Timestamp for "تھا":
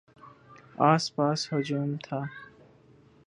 2.05-2.19